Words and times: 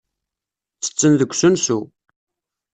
Ttetten 0.75 1.11
deg 1.19 1.31
usensu. 1.33 1.79